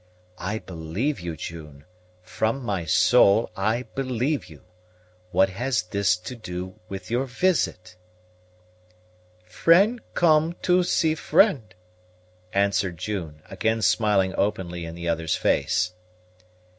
"I 0.39 0.57
believe 0.57 1.19
you, 1.19 1.37
June 1.37 1.85
from 2.23 2.63
my 2.63 2.85
soul 2.85 3.51
I 3.55 3.83
believe 3.93 4.45
you; 4.47 4.63
what 5.29 5.49
has 5.49 5.83
this 5.83 6.17
to 6.17 6.35
do 6.35 6.79
with 6.89 7.11
your 7.11 7.25
visit?" 7.25 7.95
"Friend 9.45 10.01
come 10.15 10.53
to 10.63 10.81
see 10.81 11.13
friend," 11.13 11.75
answered 12.51 12.97
June, 12.97 13.43
again 13.47 13.83
smiling 13.83 14.33
openly 14.39 14.85
in 14.85 14.95
the 14.95 15.07
other's 15.07 15.35
face. 15.35 15.93